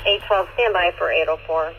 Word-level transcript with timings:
812, 0.00 0.48
stand 0.56 0.72
by 0.72 0.88
for 0.96 1.12
804. 1.12 1.76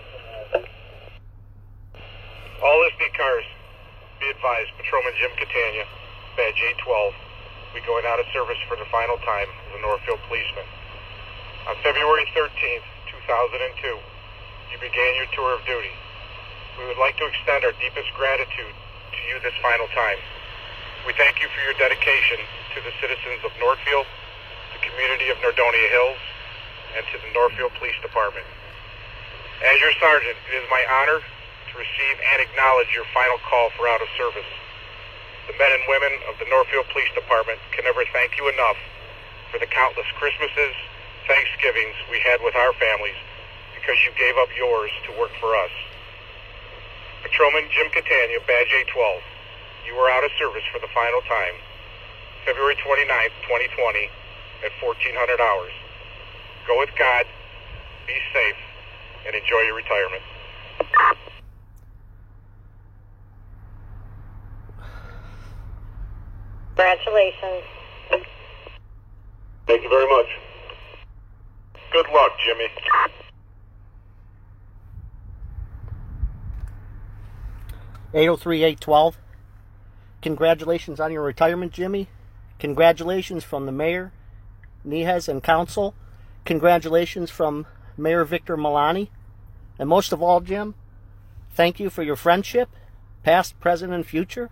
All 2.62 2.78
listening 2.86 3.10
cars, 3.18 3.46
be 4.22 4.30
advised, 4.30 4.70
Patrolman 4.78 5.18
Jim 5.18 5.34
Catania, 5.42 5.90
badge 6.38 6.62
812, 6.86 6.86
will 6.86 7.74
be 7.74 7.82
going 7.82 8.06
out 8.06 8.22
of 8.22 8.30
service 8.30 8.62
for 8.70 8.78
the 8.78 8.86
final 8.94 9.18
time 9.26 9.50
as 9.50 9.74
a 9.74 9.82
Northfield 9.82 10.22
policeman. 10.30 10.70
On 11.66 11.74
February 11.82 12.30
13th, 12.38 12.86
2002, 13.10 13.98
you 14.70 14.78
began 14.78 15.12
your 15.18 15.26
tour 15.34 15.58
of 15.58 15.66
duty. 15.66 15.94
We 16.78 16.86
would 16.86 17.02
like 17.02 17.18
to 17.18 17.26
extend 17.26 17.66
our 17.66 17.74
deepest 17.82 18.14
gratitude 18.14 18.76
to 19.18 19.20
you 19.34 19.42
this 19.42 19.58
final 19.66 19.90
time. 19.98 20.22
We 21.10 21.18
thank 21.18 21.42
you 21.42 21.50
for 21.50 21.62
your 21.66 21.74
dedication 21.82 22.38
to 22.78 22.86
the 22.86 22.94
citizens 23.02 23.42
of 23.42 23.50
Northfield, 23.58 24.06
the 24.78 24.82
community 24.86 25.34
of 25.34 25.42
Nordonia 25.42 25.90
Hills, 25.90 26.22
and 26.98 27.04
to 27.12 27.18
the 27.20 27.32
Northfield 27.34 27.72
Police 27.80 27.98
Department. 28.02 28.46
As 29.62 29.78
your 29.80 29.94
sergeant, 30.02 30.38
it 30.50 30.54
is 30.58 30.66
my 30.70 30.84
honor 30.90 31.22
to 31.22 31.74
receive 31.78 32.16
and 32.34 32.42
acknowledge 32.42 32.90
your 32.92 33.06
final 33.14 33.38
call 33.46 33.70
for 33.78 33.88
out 33.88 34.02
of 34.02 34.10
service. 34.18 34.48
The 35.48 35.56
men 35.58 35.72
and 35.72 35.84
women 35.88 36.14
of 36.28 36.38
the 36.38 36.48
Northfield 36.50 36.90
Police 36.90 37.12
Department 37.14 37.60
can 37.72 37.86
never 37.86 38.04
thank 38.12 38.38
you 38.38 38.50
enough 38.50 38.78
for 39.52 39.60
the 39.60 39.68
countless 39.68 40.08
Christmases, 40.18 40.76
Thanksgivings 41.28 41.96
we 42.10 42.20
had 42.20 42.42
with 42.42 42.56
our 42.56 42.74
families 42.74 43.18
because 43.82 43.98
you 44.06 44.14
gave 44.14 44.38
up 44.38 44.50
yours 44.56 44.92
to 45.10 45.12
work 45.18 45.34
for 45.42 45.58
us. 45.58 45.74
Patrolman 47.24 47.66
Jim 47.74 47.90
Catania, 47.90 48.40
Badge 48.46 48.70
A12, 48.86 49.22
you 49.86 49.96
were 49.98 50.10
out 50.10 50.24
of 50.24 50.32
service 50.38 50.64
for 50.72 50.80
the 50.80 50.90
final 50.94 51.22
time, 51.26 51.58
February 52.46 52.76
29th, 52.78 53.34
2020, 53.46 54.10
at 54.66 54.72
1400 54.82 55.42
hours. 55.42 55.74
Go 56.82 56.86
with 56.88 56.98
God, 56.98 57.26
be 58.08 58.14
safe, 58.34 58.56
and 59.28 59.36
enjoy 59.36 59.60
your 59.68 59.76
retirement. 59.76 60.24
Congratulations. 66.70 67.64
Thank 69.68 69.84
you 69.84 69.90
very 69.90 70.08
much. 70.08 70.26
Good 71.92 72.08
luck, 72.12 72.32
Jimmy. 72.46 72.68
Eight 78.14 78.28
oh 78.28 78.38
three 78.38 78.64
eight 78.64 78.80
twelve. 78.80 79.18
Congratulations 80.24 81.00
on 81.00 81.12
your 81.12 81.22
retirement, 81.22 81.74
Jimmy. 81.74 82.08
Congratulations 82.58 83.44
from 83.44 83.68
the 83.68 83.72
mayor, 83.72 84.12
Nehez, 84.84 85.28
and 85.28 85.44
council. 85.44 85.94
Congratulations 86.46 87.30
from 87.30 87.66
Mayor 87.98 88.26
Victor 88.26 88.58
Milani. 88.58 89.10
And 89.80 89.88
most 89.88 90.12
of 90.12 90.22
all, 90.22 90.42
Jim, 90.42 90.76
thank 91.52 91.80
you 91.80 91.90
for 91.90 92.04
your 92.04 92.16
friendship, 92.16 92.70
past, 93.24 93.60
present, 93.60 93.94
and 93.94 94.06
future. 94.06 94.50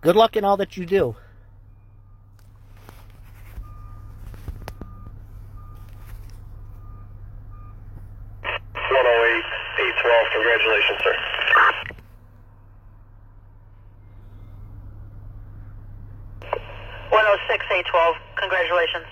Good 0.00 0.16
luck 0.16 0.36
in 0.36 0.44
all 0.44 0.56
that 0.56 0.76
you 0.76 0.86
do. 0.86 1.16
One 8.42 9.06
oh 9.06 9.24
eight 9.30 9.44
eight 9.82 9.94
twelve. 10.00 10.26
Congratulations, 10.32 10.98
sir. 11.04 11.14
One 17.10 17.24
oh 17.26 17.36
six 17.48 17.64
eight 17.72 17.86
twelve. 17.90 18.16
Congratulations. 18.36 19.06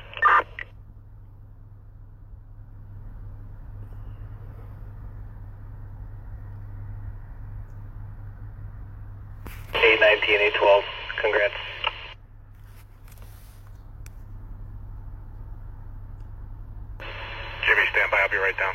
Eight 9.99 10.21
nineteen 10.21 10.41
eight 10.41 10.55
twelve. 10.55 10.85
Congrats. 11.21 11.55
Jimmy, 17.67 17.83
stand 17.91 18.11
by. 18.13 18.19
I'll 18.19 18.29
be 18.29 18.37
right 18.37 18.57
down. 18.57 18.75